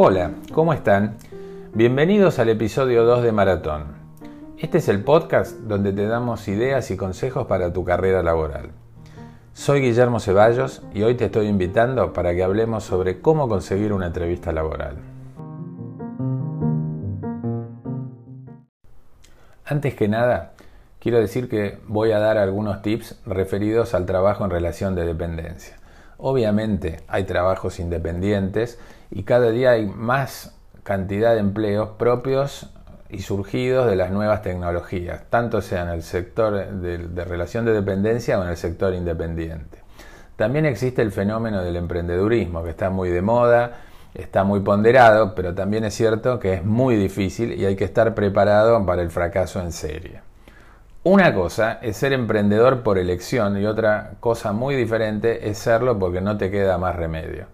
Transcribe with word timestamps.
Hola, 0.00 0.30
¿cómo 0.52 0.72
están? 0.72 1.16
Bienvenidos 1.74 2.38
al 2.38 2.50
episodio 2.50 3.02
2 3.02 3.24
de 3.24 3.32
Maratón. 3.32 3.96
Este 4.56 4.78
es 4.78 4.88
el 4.88 5.02
podcast 5.02 5.56
donde 5.62 5.92
te 5.92 6.06
damos 6.06 6.46
ideas 6.46 6.92
y 6.92 6.96
consejos 6.96 7.48
para 7.48 7.72
tu 7.72 7.84
carrera 7.84 8.22
laboral. 8.22 8.70
Soy 9.54 9.80
Guillermo 9.80 10.20
Ceballos 10.20 10.82
y 10.94 11.02
hoy 11.02 11.16
te 11.16 11.24
estoy 11.24 11.48
invitando 11.48 12.12
para 12.12 12.32
que 12.32 12.44
hablemos 12.44 12.84
sobre 12.84 13.20
cómo 13.20 13.48
conseguir 13.48 13.92
una 13.92 14.06
entrevista 14.06 14.52
laboral. 14.52 14.98
Antes 19.64 19.96
que 19.96 20.06
nada, 20.06 20.52
quiero 21.00 21.18
decir 21.18 21.48
que 21.48 21.80
voy 21.88 22.12
a 22.12 22.20
dar 22.20 22.38
algunos 22.38 22.82
tips 22.82 23.20
referidos 23.26 23.94
al 23.94 24.06
trabajo 24.06 24.44
en 24.44 24.52
relación 24.52 24.94
de 24.94 25.04
dependencia. 25.06 25.76
Obviamente 26.18 27.00
hay 27.06 27.24
trabajos 27.24 27.78
independientes 27.78 28.78
y 29.10 29.22
cada 29.22 29.50
día 29.50 29.70
hay 29.70 29.86
más 29.86 30.58
cantidad 30.82 31.34
de 31.34 31.40
empleos 31.40 31.90
propios 31.90 32.70
y 33.08 33.20
surgidos 33.20 33.88
de 33.88 33.94
las 33.94 34.10
nuevas 34.10 34.42
tecnologías, 34.42 35.22
tanto 35.30 35.62
sea 35.62 35.84
en 35.84 35.90
el 35.90 36.02
sector 36.02 36.72
de, 36.72 37.24
relación 37.24 37.64
de 37.64 37.72
dependencia 37.72 38.38
o 38.38 38.42
en 38.42 38.50
el 38.50 38.56
sector 38.56 38.94
independiente. 38.94 39.78
También 40.34 40.66
existe 40.66 41.02
el 41.02 41.12
fenómeno 41.12 41.62
del 41.62 41.76
emprendedurismo, 41.76 42.64
que 42.64 42.70
está 42.70 42.90
muy 42.90 43.10
de 43.10 43.22
moda, 43.22 43.78
está 44.12 44.42
muy 44.42 44.60
ponderado, 44.60 45.36
pero 45.36 45.54
también 45.54 45.84
es 45.84 45.94
cierto 45.94 46.40
que 46.40 46.54
es 46.54 46.64
muy 46.64 46.96
difícil 46.96 47.52
y 47.52 47.64
hay 47.64 47.76
que 47.76 47.84
estar 47.84 48.14
preparado 48.14 48.84
para 48.84 49.02
el 49.02 49.10
fracaso 49.10 49.60
en 49.60 49.70
serie. 49.70 50.27
Una 51.10 51.32
cosa 51.34 51.78
es 51.80 51.96
ser 51.96 52.12
emprendedor 52.12 52.82
por 52.82 52.98
elección 52.98 53.56
y 53.56 53.64
otra 53.64 54.16
cosa 54.20 54.52
muy 54.52 54.74
diferente 54.74 55.48
es 55.48 55.56
serlo 55.56 55.98
porque 55.98 56.20
no 56.20 56.36
te 56.36 56.50
queda 56.50 56.76
más 56.76 56.96
remedio. 56.96 57.46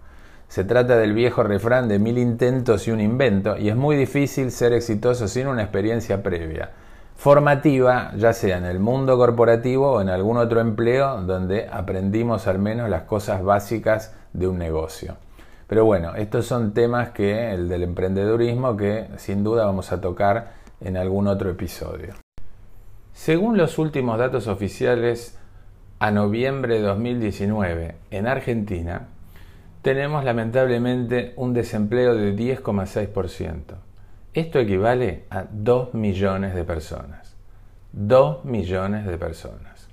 Se 0.49 0.65
trata 0.65 0.97
del 0.97 1.13
viejo 1.13 1.41
refrán 1.41 1.87
de 1.87 1.97
mil 1.97 2.17
intentos 2.17 2.85
y 2.85 2.91
un 2.91 2.99
invento 2.99 3.55
y 3.55 3.69
es 3.69 3.77
muy 3.77 3.95
difícil 3.95 4.51
ser 4.51 4.73
exitoso 4.73 5.29
sin 5.29 5.47
una 5.47 5.61
experiencia 5.61 6.21
previa, 6.21 6.71
formativa, 7.15 8.11
ya 8.17 8.33
sea 8.33 8.57
en 8.57 8.65
el 8.65 8.81
mundo 8.81 9.15
corporativo 9.15 9.89
o 9.89 10.01
en 10.01 10.09
algún 10.09 10.35
otro 10.35 10.59
empleo 10.59 11.21
donde 11.21 11.69
aprendimos 11.71 12.47
al 12.47 12.59
menos 12.59 12.89
las 12.89 13.03
cosas 13.03 13.41
básicas 13.41 14.13
de 14.33 14.49
un 14.49 14.57
negocio. 14.57 15.15
Pero 15.67 15.85
bueno, 15.85 16.13
estos 16.15 16.45
son 16.45 16.73
temas 16.73 17.11
que 17.11 17.53
el 17.53 17.69
del 17.69 17.83
emprendedurismo 17.83 18.75
que 18.75 19.07
sin 19.15 19.45
duda 19.45 19.63
vamos 19.63 19.93
a 19.93 20.01
tocar 20.01 20.51
en 20.81 20.97
algún 20.97 21.27
otro 21.27 21.49
episodio. 21.49 22.24
Según 23.15 23.57
los 23.57 23.79
últimos 23.79 24.19
datos 24.19 24.47
oficiales 24.47 25.39
a 25.99 26.11
noviembre 26.11 26.75
de 26.75 26.81
2019 26.81 27.95
en 28.11 28.27
Argentina, 28.27 29.07
tenemos 29.81 30.25
lamentablemente 30.25 31.31
un 31.37 31.53
desempleo 31.53 32.13
de 32.13 32.35
10,6%. 32.35 33.77
Esto 34.33 34.59
equivale 34.59 35.23
a 35.29 35.45
2 35.49 35.93
millones 35.93 36.53
de 36.53 36.65
personas. 36.65 37.37
2 37.93 38.43
millones 38.43 39.05
de 39.05 39.17
personas. 39.17 39.87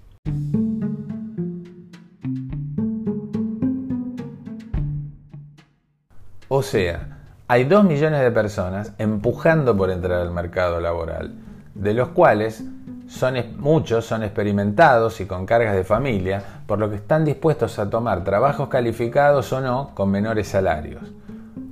O 6.48 6.62
sea, 6.62 7.20
hay 7.46 7.64
2 7.64 7.84
millones 7.84 8.20
de 8.20 8.32
personas 8.32 8.92
empujando 8.98 9.76
por 9.76 9.90
entrar 9.90 10.20
al 10.20 10.32
mercado 10.32 10.80
laboral, 10.80 11.36
de 11.74 11.94
los 11.94 12.08
cuales 12.08 12.64
son, 13.12 13.36
muchos 13.58 14.06
son 14.06 14.22
experimentados 14.22 15.20
y 15.20 15.26
con 15.26 15.44
cargas 15.44 15.74
de 15.74 15.84
familia, 15.84 16.42
por 16.66 16.78
lo 16.78 16.88
que 16.88 16.96
están 16.96 17.24
dispuestos 17.24 17.78
a 17.78 17.90
tomar 17.90 18.24
trabajos 18.24 18.68
calificados 18.68 19.52
o 19.52 19.60
no 19.60 19.90
con 19.94 20.10
menores 20.10 20.48
salarios. 20.48 21.02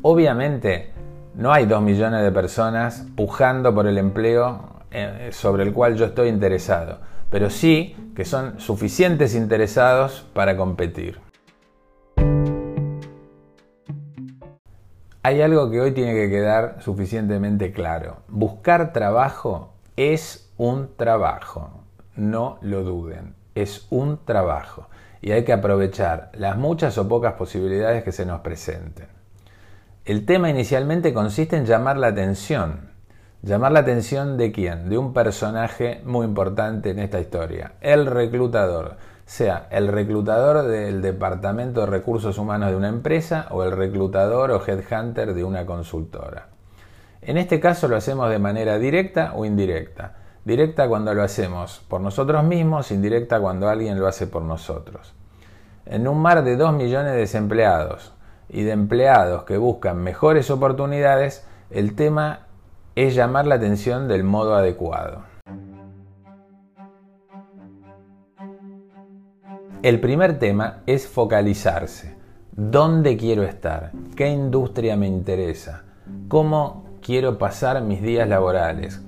Obviamente, 0.03 0.93
no 1.35 1.53
hay 1.53 1.65
dos 1.65 1.81
millones 1.81 2.23
de 2.23 2.31
personas 2.31 3.07
pujando 3.17 3.75
por 3.75 3.87
el 3.87 3.97
empleo 3.97 4.83
eh, 4.91 5.31
sobre 5.33 5.63
el 5.63 5.73
cual 5.73 5.97
yo 5.97 6.05
estoy 6.05 6.29
interesado, 6.29 6.99
pero 7.31 7.49
sí 7.49 7.97
que 8.15 8.25
son 8.25 8.61
suficientes 8.61 9.35
interesados 9.35 10.27
para 10.35 10.57
competir. 10.57 11.19
Hay 15.23 15.41
algo 15.41 15.71
que 15.71 15.81
hoy 15.81 15.93
tiene 15.93 16.15
que 16.15 16.29
quedar 16.29 16.77
suficientemente 16.81 17.73
claro. 17.73 18.19
Buscar 18.29 18.93
trabajo 18.93 19.75
es 20.01 20.51
un 20.57 20.97
trabajo, 20.97 21.85
no 22.17 22.57
lo 22.63 22.83
duden, 22.85 23.35
es 23.55 23.87
un 23.91 24.25
trabajo 24.25 24.89
y 25.21 25.33
hay 25.33 25.45
que 25.45 25.53
aprovechar 25.53 26.31
las 26.33 26.57
muchas 26.57 26.97
o 26.97 27.07
pocas 27.07 27.35
posibilidades 27.35 28.03
que 28.03 28.11
se 28.11 28.25
nos 28.25 28.41
presenten. 28.41 29.09
El 30.07 30.25
tema 30.25 30.49
inicialmente 30.49 31.13
consiste 31.13 31.59
en 31.59 31.67
llamar 31.67 31.99
la 31.99 32.07
atención. 32.07 32.89
¿Llamar 33.43 33.73
la 33.73 33.81
atención 33.81 34.39
de 34.39 34.53
quién? 34.53 34.89
De 34.89 34.97
un 34.97 35.13
personaje 35.13 36.01
muy 36.07 36.25
importante 36.25 36.91
en 36.91 36.99
esta 36.99 37.21
historia, 37.21 37.73
el 37.83 38.07
reclutador. 38.07 38.97
Sea 39.27 39.69
el 39.71 39.89
reclutador 39.89 40.67
del 40.67 41.03
Departamento 41.03 41.83
de 41.83 41.87
Recursos 41.89 42.39
Humanos 42.39 42.71
de 42.71 42.77
una 42.77 42.89
empresa 42.89 43.49
o 43.51 43.65
el 43.65 43.73
reclutador 43.73 44.51
o 44.51 44.67
headhunter 44.67 45.35
de 45.35 45.45
una 45.45 45.67
consultora. 45.67 46.49
En 47.23 47.37
este 47.37 47.61
caso 47.61 47.87
lo 47.87 47.97
hacemos 47.97 48.31
de 48.31 48.39
manera 48.39 48.79
directa 48.79 49.33
o 49.35 49.45
indirecta. 49.45 50.17
Directa 50.45 50.89
cuando 50.89 51.13
lo 51.13 51.23
hacemos 51.23 51.85
por 51.87 52.01
nosotros 52.01 52.43
mismos, 52.45 52.91
indirecta 52.91 53.41
cuando 53.41 53.69
alguien 53.69 54.01
lo 54.01 54.07
hace 54.07 54.27
por 54.27 54.43
nosotros. 54.43 55.13
En 55.85 56.09
un 56.09 56.23
mar 56.23 56.43
de 56.45 56.57
2 56.57 56.73
millones 56.73 57.13
de 57.13 57.19
desempleados 57.19 58.15
y 58.49 58.63
de 58.63 58.73
empleados 58.73 59.45
que 59.45 59.59
buscan 59.59 59.99
mejores 59.99 60.51
oportunidades, 60.51 61.47
el 61.69 61.95
tema 61.95 62.47
es 62.95 63.15
llamar 63.15 63.47
la 63.47 63.57
atención 63.57 64.09
del 64.09 64.25
modo 64.25 64.55
adecuado. 64.55 65.25
El 69.83 70.01
primer 70.01 70.39
tema 70.39 70.83
es 70.87 71.07
focalizarse. 71.07 72.17
¿Dónde 72.53 73.17
quiero 73.17 73.43
estar? 73.43 73.93
¿Qué 74.17 74.29
industria 74.29 74.97
me 74.97 75.07
interesa? 75.07 75.85
¿Cómo 76.29 76.90
quiero 77.03 77.39
pasar 77.39 77.83
mis 77.83 78.03
días 78.03 78.29
laborales? 78.29 79.01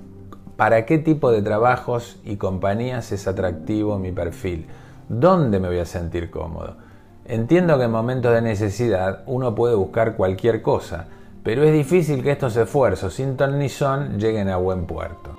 para 0.55 0.85
qué 0.85 0.97
tipo 0.97 1.31
de 1.31 1.41
trabajos 1.41 2.19
y 2.23 2.37
compañías 2.37 3.11
es 3.11 3.27
atractivo 3.27 3.97
mi 3.97 4.11
perfil, 4.11 4.67
dónde 5.09 5.59
me 5.59 5.67
voy 5.67 5.79
a 5.79 5.85
sentir 5.85 6.29
cómodo. 6.29 6.77
Entiendo 7.25 7.77
que 7.77 7.85
en 7.85 7.91
momentos 7.91 8.33
de 8.33 8.41
necesidad 8.41 9.23
uno 9.25 9.55
puede 9.55 9.75
buscar 9.75 10.15
cualquier 10.15 10.61
cosa, 10.61 11.07
pero 11.43 11.63
es 11.63 11.73
difícil 11.73 12.23
que 12.23 12.31
estos 12.31 12.55
esfuerzos 12.55 13.15
sin 13.15 13.35
ton 13.35 13.57
ni 13.57 13.69
son 13.69 14.19
lleguen 14.19 14.49
a 14.49 14.57
buen 14.57 14.85
puerto. 14.85 15.35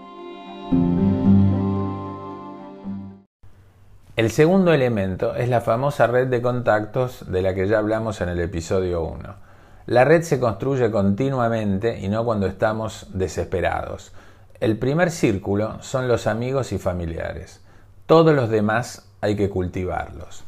El 4.16 4.30
segundo 4.30 4.72
elemento 4.72 5.34
es 5.34 5.48
la 5.48 5.60
famosa 5.60 6.06
red 6.06 6.28
de 6.28 6.40
contactos 6.40 7.30
de 7.30 7.42
la 7.42 7.54
que 7.54 7.66
ya 7.66 7.78
hablamos 7.78 8.20
en 8.20 8.28
el 8.28 8.40
episodio 8.40 9.02
1. 9.02 9.43
La 9.86 10.04
red 10.04 10.22
se 10.22 10.40
construye 10.40 10.90
continuamente 10.90 11.98
y 12.00 12.08
no 12.08 12.24
cuando 12.24 12.46
estamos 12.46 13.06
desesperados. 13.12 14.12
El 14.58 14.78
primer 14.78 15.10
círculo 15.10 15.82
son 15.82 16.08
los 16.08 16.26
amigos 16.26 16.72
y 16.72 16.78
familiares. 16.78 17.60
Todos 18.06 18.34
los 18.34 18.48
demás 18.48 19.10
hay 19.20 19.36
que 19.36 19.50
cultivarlos. 19.50 20.44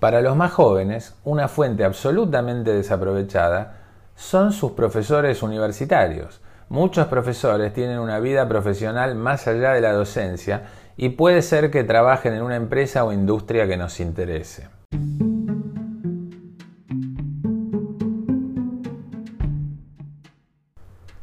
Para 0.00 0.22
los 0.22 0.34
más 0.34 0.52
jóvenes, 0.52 1.14
una 1.24 1.48
fuente 1.48 1.84
absolutamente 1.84 2.72
desaprovechada 2.72 3.80
son 4.16 4.52
sus 4.52 4.72
profesores 4.72 5.42
universitarios. 5.42 6.40
Muchos 6.70 7.06
profesores 7.08 7.74
tienen 7.74 7.98
una 7.98 8.18
vida 8.18 8.48
profesional 8.48 9.14
más 9.14 9.46
allá 9.46 9.72
de 9.72 9.82
la 9.82 9.92
docencia 9.92 10.62
y 10.96 11.10
puede 11.10 11.42
ser 11.42 11.70
que 11.70 11.84
trabajen 11.84 12.32
en 12.32 12.42
una 12.42 12.56
empresa 12.56 13.04
o 13.04 13.12
industria 13.12 13.66
que 13.68 13.76
nos 13.76 14.00
interese. 14.00 14.68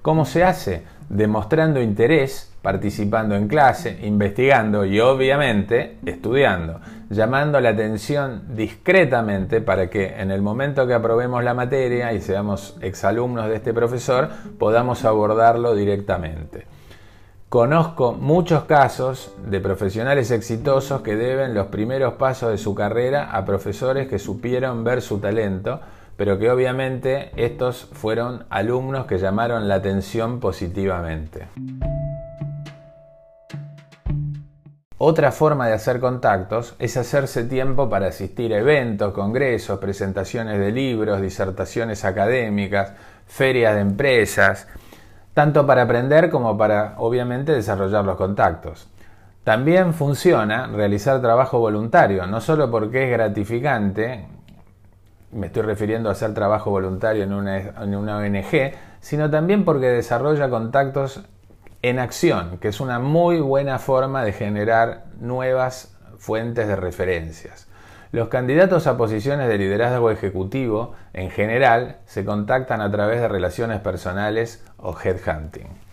¿Cómo 0.01 0.25
se 0.25 0.43
hace? 0.43 0.83
demostrando 1.11 1.81
interés, 1.81 2.49
participando 2.61 3.35
en 3.35 3.49
clase, 3.49 3.99
investigando 4.03 4.85
y 4.85 5.01
obviamente 5.01 5.97
estudiando, 6.05 6.79
llamando 7.09 7.59
la 7.59 7.69
atención 7.69 8.43
discretamente 8.55 9.59
para 9.59 9.89
que 9.89 10.21
en 10.21 10.31
el 10.31 10.41
momento 10.41 10.87
que 10.87 10.93
aprobemos 10.93 11.43
la 11.43 11.53
materia 11.53 12.13
y 12.13 12.21
seamos 12.21 12.77
exalumnos 12.81 13.49
de 13.49 13.55
este 13.55 13.73
profesor 13.73 14.29
podamos 14.57 15.03
abordarlo 15.03 15.75
directamente. 15.75 16.65
Conozco 17.49 18.13
muchos 18.13 18.63
casos 18.63 19.33
de 19.45 19.59
profesionales 19.59 20.31
exitosos 20.31 21.01
que 21.01 21.17
deben 21.17 21.53
los 21.53 21.67
primeros 21.67 22.13
pasos 22.13 22.51
de 22.51 22.57
su 22.57 22.73
carrera 22.73 23.35
a 23.35 23.43
profesores 23.43 24.07
que 24.07 24.17
supieron 24.17 24.85
ver 24.85 25.01
su 25.01 25.19
talento, 25.19 25.81
pero 26.21 26.37
que 26.37 26.51
obviamente 26.51 27.31
estos 27.35 27.89
fueron 27.93 28.45
alumnos 28.51 29.07
que 29.07 29.17
llamaron 29.17 29.67
la 29.67 29.73
atención 29.73 30.39
positivamente. 30.39 31.47
Otra 34.99 35.31
forma 35.31 35.65
de 35.65 35.73
hacer 35.73 35.99
contactos 35.99 36.75
es 36.77 36.95
hacerse 36.95 37.45
tiempo 37.45 37.89
para 37.89 38.09
asistir 38.09 38.53
a 38.53 38.59
eventos, 38.59 39.13
congresos, 39.13 39.79
presentaciones 39.79 40.59
de 40.59 40.71
libros, 40.71 41.21
disertaciones 41.21 42.05
académicas, 42.05 42.93
ferias 43.25 43.73
de 43.73 43.81
empresas, 43.81 44.67
tanto 45.33 45.65
para 45.65 45.81
aprender 45.81 46.29
como 46.29 46.55
para, 46.55 46.93
obviamente, 46.99 47.51
desarrollar 47.51 48.05
los 48.05 48.17
contactos. 48.17 48.87
También 49.43 49.95
funciona 49.95 50.67
realizar 50.67 51.19
trabajo 51.19 51.57
voluntario, 51.57 52.27
no 52.27 52.41
solo 52.41 52.69
porque 52.69 53.05
es 53.05 53.09
gratificante, 53.09 54.27
me 55.31 55.47
estoy 55.47 55.63
refiriendo 55.63 56.09
a 56.09 56.13
hacer 56.13 56.33
trabajo 56.33 56.71
voluntario 56.71 57.23
en 57.23 57.33
una, 57.33 58.17
ONG, 58.17 58.73
sino 58.99 59.29
también 59.29 59.65
porque 59.65 59.87
desarrolla 59.87 60.49
contactos 60.49 61.23
en 61.81 61.99
acción, 61.99 62.57
que 62.59 62.67
es 62.67 62.79
una 62.79 62.99
muy 62.99 63.39
buena 63.39 63.79
forma 63.79 64.23
de 64.23 64.33
generar 64.33 65.05
nuevas 65.19 65.97
fuentes 66.17 66.67
de 66.67 66.75
referencias. 66.75 67.67
Los 68.11 68.27
candidatos 68.27 68.87
a 68.87 68.97
posiciones 68.97 69.47
de 69.47 69.57
liderazgo 69.57 70.11
ejecutivo, 70.11 70.93
en 71.13 71.31
general, 71.31 71.97
se 72.05 72.25
contactan 72.25 72.81
a 72.81 72.91
través 72.91 73.21
de 73.21 73.27
relaciones 73.27 73.79
personales 73.79 74.63
o 74.77 74.95
headhunting. 75.01 75.90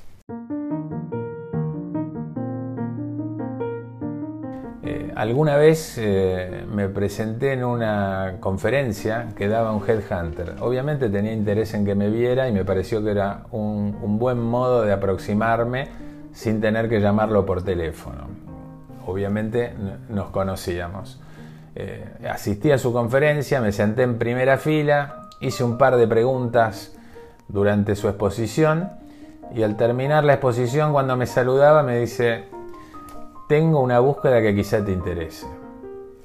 Alguna 5.19 5.56
vez 5.56 5.99
eh, 5.99 6.65
me 6.73 6.88
presenté 6.88 7.53
en 7.53 7.65
una 7.65 8.37
conferencia 8.38 9.29
que 9.37 9.49
daba 9.49 9.73
un 9.73 9.82
headhunter. 9.87 10.55
Obviamente 10.61 11.09
tenía 11.09 11.32
interés 11.32 11.75
en 11.75 11.85
que 11.85 11.97
me 11.97 12.09
viera 12.09 12.49
y 12.49 12.53
me 12.53 12.65
pareció 12.65 13.03
que 13.03 13.11
era 13.11 13.43
un 13.50 14.19
buen 14.19 14.41
modo 14.41 14.82
de 14.82 14.93
aproximarme 14.93 15.88
sin 16.32 16.61
tener 16.61 16.88
que 16.88 17.00
llamarlo 17.00 17.44
por 17.44 17.62
teléfono. 17.62 18.29
Obviamente 19.06 19.75
nos 20.09 20.29
conocíamos. 20.29 21.21
Eh, 21.75 22.05
asistí 22.31 22.71
a 22.71 22.79
su 22.79 22.93
conferencia, 22.93 23.61
me 23.61 23.73
senté 23.73 24.05
en 24.05 24.19
primera 24.19 24.56
fila, 24.56 25.29
hice 25.41 25.64
un 25.64 25.79
par 25.79 25.97
de 25.97 26.06
preguntas 26.06 26.97
durante 27.49 27.97
su 27.97 28.09
exposición 28.09 28.91
y 29.53 29.64
al 29.64 29.76
terminar 29.76 30.25
la 30.25 30.35
exposición 30.35 30.93
cuando 30.93 31.17
me 31.17 31.26
saludaba 31.26 31.82
me 31.82 31.99
dice, 31.99 32.44
tengo 33.49 33.81
una 33.81 33.99
búsqueda 33.99 34.43
que 34.43 34.55
quizá 34.55 34.85
te 34.85 34.93
interese. 34.93 35.47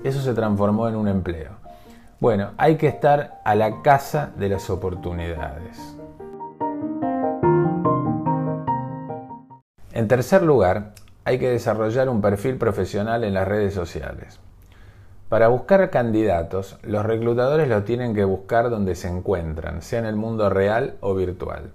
Eso 0.04 0.20
se 0.20 0.34
transformó 0.34 0.90
en 0.90 0.98
un 0.98 1.08
empleo. 1.08 1.52
Bueno, 2.20 2.52
hay 2.58 2.76
que 2.76 2.88
estar 2.88 3.40
a 3.46 3.56
la 3.56 3.82
casa 3.82 4.32
de 4.36 4.50
las 4.50 4.70
oportunidades. 4.70 5.96
En 9.94 10.08
tercer 10.10 10.44
lugar, 10.44 10.92
hay 11.24 11.40
que 11.40 11.50
desarrollar 11.50 12.10
un 12.10 12.22
perfil 12.22 12.58
profesional 12.58 13.24
en 13.24 13.34
las 13.34 13.48
redes 13.48 13.74
sociales. 13.74 14.42
Para 15.30 15.48
buscar 15.48 15.90
candidatos, 15.90 16.78
los 16.84 17.06
reclutadores 17.06 17.70
lo 17.70 17.84
tienen 17.84 18.14
que 18.14 18.26
buscar 18.26 18.70
donde 18.70 18.96
se 18.96 19.08
encuentran, 19.08 19.82
sea 19.82 20.00
en 20.00 20.06
el 20.06 20.18
mundo 20.18 20.50
real 20.50 20.98
o 21.00 21.16
virtual. 21.16 21.72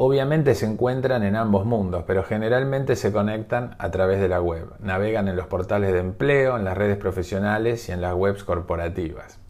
Obviamente 0.00 0.54
se 0.54 0.64
encuentran 0.64 1.24
en 1.24 1.34
ambos 1.34 1.66
mundos, 1.66 2.04
pero 2.06 2.22
generalmente 2.22 2.94
se 2.94 3.10
conectan 3.10 3.74
a 3.80 3.90
través 3.90 4.20
de 4.20 4.28
la 4.28 4.40
web. 4.40 4.68
Navegan 4.78 5.26
en 5.26 5.34
los 5.34 5.48
portales 5.48 5.92
de 5.92 5.98
empleo, 5.98 6.56
en 6.56 6.64
las 6.64 6.78
redes 6.78 6.96
profesionales 6.96 7.88
y 7.88 7.92
en 7.92 8.00
las 8.00 8.14
webs 8.14 8.44
corporativas. 8.44 9.40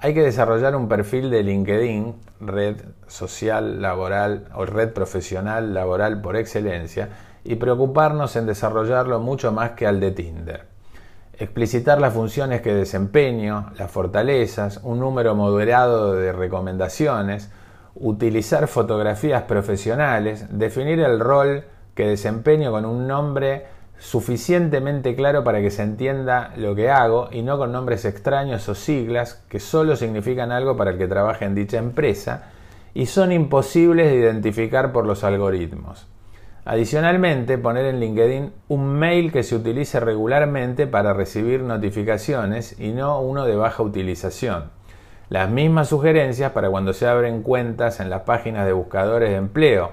Hay 0.00 0.14
que 0.14 0.22
desarrollar 0.22 0.74
un 0.74 0.88
perfil 0.88 1.30
de 1.30 1.44
LinkedIn, 1.44 2.16
red 2.40 2.76
social 3.06 3.80
laboral 3.80 4.48
o 4.52 4.66
red 4.66 4.92
profesional 4.92 5.72
laboral 5.74 6.20
por 6.22 6.34
excelencia, 6.34 7.10
y 7.44 7.54
preocuparnos 7.54 8.34
en 8.34 8.46
desarrollarlo 8.46 9.20
mucho 9.20 9.52
más 9.52 9.70
que 9.70 9.86
al 9.86 10.00
de 10.00 10.10
Tinder 10.10 10.78
explicitar 11.38 12.00
las 12.00 12.14
funciones 12.14 12.62
que 12.62 12.74
desempeño, 12.74 13.70
las 13.78 13.90
fortalezas, 13.92 14.80
un 14.82 14.98
número 14.98 15.36
moderado 15.36 16.14
de 16.14 16.32
recomendaciones, 16.32 17.48
utilizar 18.00 18.68
fotografías 18.68 19.42
profesionales, 19.42 20.46
definir 20.50 21.00
el 21.00 21.20
rol 21.20 21.64
que 21.94 22.06
desempeño 22.06 22.70
con 22.70 22.84
un 22.84 23.06
nombre 23.06 23.66
suficientemente 23.98 25.16
claro 25.16 25.42
para 25.42 25.60
que 25.60 25.70
se 25.70 25.82
entienda 25.82 26.52
lo 26.56 26.74
que 26.76 26.90
hago 26.90 27.28
y 27.32 27.42
no 27.42 27.58
con 27.58 27.72
nombres 27.72 28.04
extraños 28.04 28.68
o 28.68 28.74
siglas 28.74 29.44
que 29.48 29.58
solo 29.58 29.96
significan 29.96 30.52
algo 30.52 30.76
para 30.76 30.92
el 30.92 30.98
que 30.98 31.08
trabaja 31.08 31.44
en 31.44 31.56
dicha 31.56 31.78
empresa 31.78 32.50
y 32.94 33.06
son 33.06 33.32
imposibles 33.32 34.10
de 34.10 34.16
identificar 34.16 34.92
por 34.92 35.04
los 35.04 35.24
algoritmos. 35.24 36.06
Adicionalmente, 36.64 37.58
poner 37.58 37.86
en 37.86 37.98
LinkedIn 37.98 38.52
un 38.68 38.86
mail 38.86 39.32
que 39.32 39.42
se 39.42 39.56
utilice 39.56 40.00
regularmente 40.00 40.86
para 40.86 41.14
recibir 41.14 41.62
notificaciones 41.62 42.78
y 42.78 42.92
no 42.92 43.20
uno 43.20 43.46
de 43.46 43.56
baja 43.56 43.82
utilización. 43.82 44.77
Las 45.30 45.50
mismas 45.50 45.90
sugerencias 45.90 46.52
para 46.52 46.70
cuando 46.70 46.94
se 46.94 47.06
abren 47.06 47.42
cuentas 47.42 48.00
en 48.00 48.08
las 48.08 48.22
páginas 48.22 48.64
de 48.64 48.72
buscadores 48.72 49.28
de 49.28 49.36
empleo, 49.36 49.92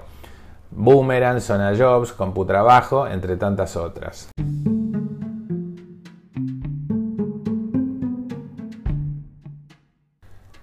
Boomerang, 0.70 1.42
Zona 1.42 1.74
Jobs, 1.76 2.12
Computrabajo, 2.12 3.06
entre 3.06 3.36
tantas 3.36 3.76
otras. 3.76 4.30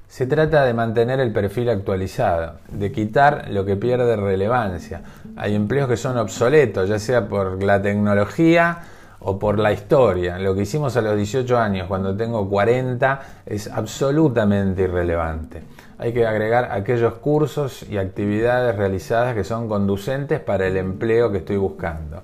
Se 0.07 0.25
trata 0.25 0.65
de 0.65 0.73
mantener 0.73 1.19
el 1.19 1.31
perfil 1.31 1.69
actualizado, 1.69 2.53
de 2.71 2.91
quitar 2.91 3.49
lo 3.51 3.65
que 3.65 3.75
pierde 3.75 4.15
relevancia. 4.15 5.03
Hay 5.35 5.53
empleos 5.53 5.87
que 5.87 5.97
son 5.97 6.17
obsoletos, 6.17 6.89
ya 6.89 6.97
sea 6.97 7.27
por 7.27 7.61
la 7.61 7.79
tecnología 7.79 8.79
o 9.23 9.39
por 9.39 9.59
la 9.59 9.73
historia. 9.73 10.37
Lo 10.39 10.55
que 10.55 10.61
hicimos 10.61 10.95
a 10.95 11.01
los 11.01 11.15
18 11.15 11.57
años, 11.57 11.87
cuando 11.87 12.15
tengo 12.15 12.47
40, 12.49 13.21
es 13.45 13.67
absolutamente 13.67 14.83
irrelevante. 14.83 15.63
Hay 15.97 16.13
que 16.13 16.25
agregar 16.27 16.69
aquellos 16.71 17.15
cursos 17.15 17.83
y 17.89 17.97
actividades 17.97 18.75
realizadas 18.75 19.35
que 19.35 19.43
son 19.43 19.67
conducentes 19.67 20.39
para 20.39 20.67
el 20.67 20.77
empleo 20.77 21.31
que 21.31 21.39
estoy 21.39 21.57
buscando. 21.57 22.23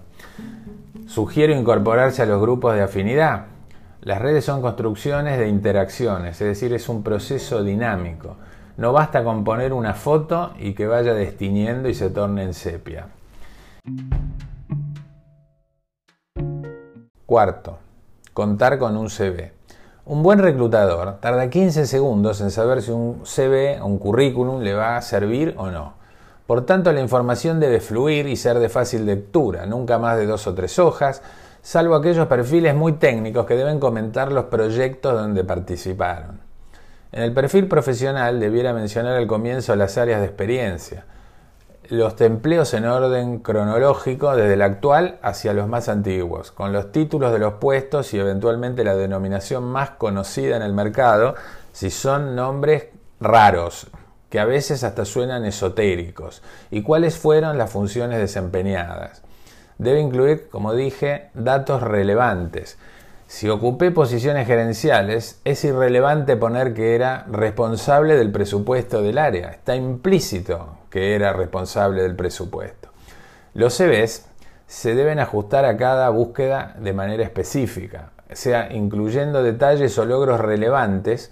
Sugiero 1.07 1.53
incorporarse 1.53 2.21
a 2.21 2.25
los 2.25 2.41
grupos 2.41 2.75
de 2.75 2.83
afinidad 2.83 3.45
las 4.01 4.21
redes 4.21 4.45
son 4.45 4.61
construcciones 4.61 5.37
de 5.37 5.49
interacciones, 5.49 6.39
es 6.39 6.47
decir, 6.47 6.73
es 6.73 6.87
un 6.87 7.03
proceso 7.03 7.63
dinámico. 7.63 8.37
No 8.77 8.93
basta 8.93 9.25
con 9.25 9.43
poner 9.43 9.73
una 9.73 9.93
foto 9.93 10.53
y 10.57 10.73
que 10.73 10.87
vaya 10.87 11.13
destiñendo 11.13 11.89
y 11.89 11.93
se 11.93 12.09
torne 12.09 12.43
en 12.43 12.53
sepia. 12.53 13.07
Cuarto, 17.29 17.77
contar 18.33 18.79
con 18.79 18.97
un 18.97 19.07
CV. 19.11 19.53
Un 20.05 20.23
buen 20.23 20.39
reclutador 20.39 21.19
tarda 21.19 21.47
15 21.47 21.85
segundos 21.85 22.41
en 22.41 22.49
saber 22.49 22.81
si 22.81 22.89
un 22.89 23.21
CV 23.23 23.79
o 23.79 23.85
un 23.85 23.99
currículum 23.99 24.63
le 24.63 24.73
va 24.73 24.97
a 24.97 25.01
servir 25.03 25.53
o 25.55 25.67
no. 25.69 25.93
Por 26.47 26.65
tanto, 26.65 26.91
la 26.91 27.01
información 27.01 27.59
debe 27.59 27.81
fluir 27.81 28.25
y 28.25 28.35
ser 28.35 28.57
de 28.57 28.67
fácil 28.67 29.05
lectura, 29.05 29.67
nunca 29.67 29.99
más 29.99 30.17
de 30.17 30.25
dos 30.25 30.47
o 30.47 30.55
tres 30.55 30.79
hojas, 30.79 31.21
salvo 31.61 31.93
aquellos 31.93 32.25
perfiles 32.25 32.73
muy 32.73 32.93
técnicos 32.93 33.45
que 33.45 33.55
deben 33.55 33.79
comentar 33.79 34.31
los 34.31 34.45
proyectos 34.45 35.13
donde 35.13 35.43
participaron. 35.43 36.39
En 37.11 37.21
el 37.21 37.31
perfil 37.31 37.67
profesional 37.67 38.39
debiera 38.39 38.73
mencionar 38.73 39.15
al 39.15 39.27
comienzo 39.27 39.75
las 39.75 39.99
áreas 39.99 40.21
de 40.21 40.25
experiencia, 40.25 41.05
los 41.89 42.19
empleos 42.21 42.73
en 42.73 42.85
orden 42.85 43.39
cronológico 43.39 44.35
desde 44.35 44.53
el 44.53 44.61
actual 44.61 45.19
hacia 45.21 45.53
los 45.53 45.67
más 45.67 45.89
antiguos, 45.89 46.51
con 46.51 46.71
los 46.71 46.91
títulos 46.91 47.31
de 47.31 47.39
los 47.39 47.55
puestos 47.55 48.13
y 48.13 48.19
eventualmente 48.19 48.83
la 48.83 48.95
denominación 48.95 49.63
más 49.63 49.91
conocida 49.91 50.55
en 50.55 50.61
el 50.61 50.73
mercado, 50.73 51.35
si 51.73 51.89
son 51.89 52.35
nombres 52.35 52.87
raros, 53.19 53.87
que 54.29 54.39
a 54.39 54.45
veces 54.45 54.83
hasta 54.83 55.05
suenan 55.05 55.45
esotéricos, 55.45 56.43
y 56.69 56.83
cuáles 56.83 57.17
fueron 57.17 57.57
las 57.57 57.71
funciones 57.71 58.19
desempeñadas 58.19 59.23
debe 59.79 60.01
incluir, 60.01 60.47
como 60.49 60.75
dije, 60.75 61.29
datos 61.33 61.81
relevantes. 61.81 62.77
Si 63.29 63.47
ocupé 63.47 63.91
posiciones 63.91 64.47
gerenciales, 64.47 65.39
es 65.45 65.63
irrelevante 65.63 66.35
poner 66.35 66.73
que 66.73 66.95
era 66.95 67.27
responsable 67.29 68.15
del 68.15 68.31
presupuesto 68.31 69.03
del 69.03 69.19
área. 69.19 69.49
Está 69.49 69.75
implícito 69.75 70.79
que 70.89 71.13
era 71.13 71.31
responsable 71.31 72.01
del 72.01 72.15
presupuesto. 72.15 72.89
Los 73.53 73.77
CVs 73.77 74.25
se 74.65 74.95
deben 74.95 75.19
ajustar 75.19 75.63
a 75.65 75.77
cada 75.77 76.09
búsqueda 76.09 76.75
de 76.79 76.91
manera 76.91 77.23
específica, 77.23 78.13
sea 78.31 78.73
incluyendo 78.73 79.43
detalles 79.43 79.95
o 79.99 80.05
logros 80.05 80.39
relevantes 80.39 81.31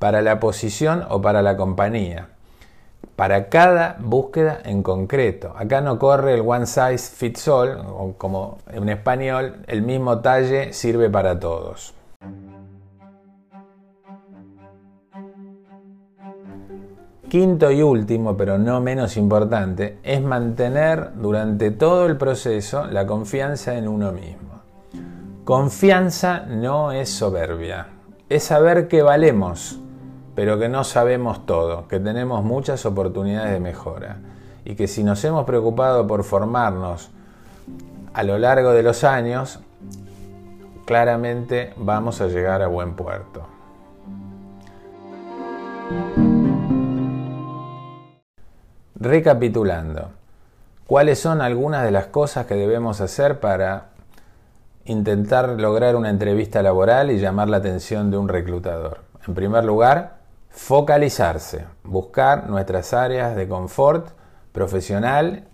para 0.00 0.22
la 0.22 0.40
posición 0.40 1.06
o 1.08 1.22
para 1.22 1.40
la 1.40 1.56
compañía 1.56 2.30
para 3.18 3.48
cada 3.48 3.96
búsqueda 3.98 4.60
en 4.64 4.84
concreto. 4.84 5.52
Acá 5.56 5.80
no 5.80 5.98
corre 5.98 6.34
el 6.34 6.42
one 6.46 6.66
size 6.66 6.98
fits 6.98 7.48
all, 7.48 8.14
como 8.16 8.58
en 8.68 8.88
español, 8.88 9.56
el 9.66 9.82
mismo 9.82 10.20
talle 10.20 10.72
sirve 10.72 11.10
para 11.10 11.40
todos. 11.40 11.94
Quinto 17.28 17.72
y 17.72 17.82
último, 17.82 18.36
pero 18.36 18.56
no 18.56 18.80
menos 18.80 19.16
importante, 19.16 19.98
es 20.04 20.22
mantener 20.22 21.10
durante 21.16 21.72
todo 21.72 22.06
el 22.06 22.16
proceso 22.16 22.86
la 22.86 23.04
confianza 23.04 23.76
en 23.76 23.88
uno 23.88 24.12
mismo. 24.12 24.62
Confianza 25.42 26.46
no 26.46 26.92
es 26.92 27.08
soberbia, 27.08 27.88
es 28.28 28.44
saber 28.44 28.86
que 28.86 29.02
valemos, 29.02 29.80
pero 30.38 30.56
que 30.56 30.68
no 30.68 30.84
sabemos 30.84 31.46
todo, 31.46 31.88
que 31.88 31.98
tenemos 31.98 32.44
muchas 32.44 32.86
oportunidades 32.86 33.50
de 33.50 33.58
mejora 33.58 34.18
y 34.64 34.76
que 34.76 34.86
si 34.86 35.02
nos 35.02 35.24
hemos 35.24 35.44
preocupado 35.44 36.06
por 36.06 36.22
formarnos 36.22 37.10
a 38.14 38.22
lo 38.22 38.38
largo 38.38 38.70
de 38.70 38.84
los 38.84 39.02
años, 39.02 39.58
claramente 40.86 41.74
vamos 41.76 42.20
a 42.20 42.28
llegar 42.28 42.62
a 42.62 42.68
buen 42.68 42.94
puerto. 42.94 43.48
Recapitulando, 48.94 50.10
¿cuáles 50.86 51.18
son 51.18 51.42
algunas 51.42 51.82
de 51.82 51.90
las 51.90 52.06
cosas 52.06 52.46
que 52.46 52.54
debemos 52.54 53.00
hacer 53.00 53.40
para 53.40 53.86
intentar 54.84 55.60
lograr 55.60 55.96
una 55.96 56.10
entrevista 56.10 56.62
laboral 56.62 57.10
y 57.10 57.18
llamar 57.18 57.48
la 57.48 57.56
atención 57.56 58.12
de 58.12 58.18
un 58.18 58.28
reclutador? 58.28 59.00
En 59.26 59.34
primer 59.34 59.64
lugar, 59.64 60.17
focalizarse, 60.58 61.66
buscar 61.84 62.50
nuestras 62.50 62.92
áreas 62.92 63.36
de 63.36 63.46
confort 63.46 64.08
profesional 64.50 65.44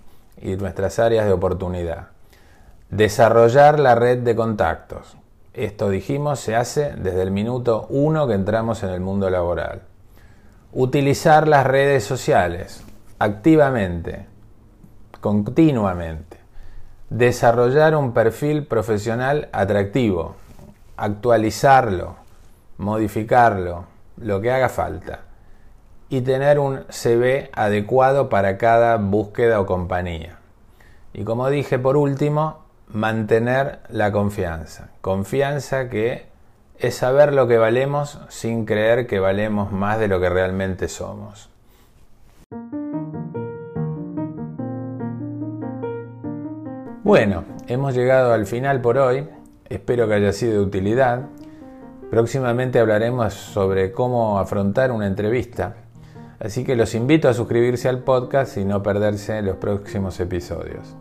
y 0.41 0.57
nuestras 0.57 0.99
áreas 0.99 1.27
de 1.27 1.33
oportunidad. 1.33 2.09
Desarrollar 2.89 3.79
la 3.79 3.95
red 3.95 4.21
de 4.21 4.35
contactos. 4.35 5.19
Esto 5.53 5.91
dijimos 5.91 6.41
se 6.41 6.57
hace 6.57 6.95
desde 6.97 7.21
el 7.21 7.31
minuto 7.31 7.87
uno 7.91 8.27
que 8.27 8.33
entramos 8.33 8.83
en 8.83 8.89
el 8.89 9.01
mundo 9.01 9.29
laboral. 9.29 9.83
Utilizar 10.73 11.49
las 11.49 11.67
redes 11.67 12.03
sociales 12.03 12.83
activamente, 13.19 14.27
continuamente. 15.21 16.39
Desarrollar 17.11 17.95
un 17.95 18.15
perfil 18.15 18.67
profesional 18.67 19.51
atractivo. 19.53 20.35
Actualizarlo, 20.97 22.17
modificarlo, 22.79 23.94
lo 24.17 24.41
que 24.41 24.51
haga 24.51 24.69
falta 24.69 25.21
y 26.09 26.21
tener 26.21 26.59
un 26.59 26.85
CV 26.91 27.51
adecuado 27.53 28.29
para 28.29 28.59
cada 28.59 28.97
búsqueda 28.97 29.61
o 29.61 29.67
compañía. 29.67 30.39
Y 31.13 31.25
como 31.25 31.49
dije 31.49 31.79
por 31.79 31.97
último, 31.97 32.65
mantener 32.89 33.81
la 33.89 34.13
confianza. 34.13 34.91
Confianza 35.01 35.89
que 35.89 36.27
es 36.79 36.97
saber 36.97 37.33
lo 37.33 37.47
que 37.47 37.59
valemos 37.59 38.21
sin 38.29 38.67
creer 38.67 39.07
que 39.07 39.21
valemos 39.21 39.73
más 39.73 39.99
de 39.99 40.09
lo 40.09 40.21
que 40.21 40.29
realmente 40.29 40.89
somos. 40.89 41.51
Bueno, 47.03 47.45
hemos 47.69 47.95
llegado 47.95 48.33
al 48.33 48.47
final 48.47 48.81
por 48.81 48.99
hoy. 48.99 49.29
Espero 49.69 50.09
que 50.09 50.15
haya 50.15 50.33
sido 50.33 50.55
de 50.55 50.61
utilidad. 50.61 51.27
Próximamente 52.15 52.79
hablaremos 52.79 53.35
sobre 53.35 53.91
cómo 53.91 54.39
afrontar 54.39 54.93
una 54.93 55.09
entrevista 55.09 55.75
Así 56.39 56.63
que 56.63 56.77
los 56.77 56.95
invito 56.95 57.29
a 57.29 57.35
suscribirse 57.35 57.89
al 57.89 58.01
podcast 58.01 58.57
y 58.59 58.65
no 58.65 58.83
perderse 58.83 59.41
los 59.41 59.57
próximos 59.57 60.21
episodios. 60.21 60.95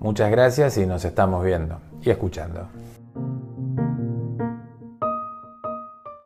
Muchas 0.00 0.30
gracias 0.30 0.76
y 0.76 0.84
nos 0.84 1.04
estamos 1.04 1.42
viendo 1.42 1.80
y 2.02 2.10
escuchando. 2.10 2.68